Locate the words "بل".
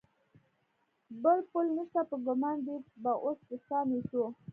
1.23-1.39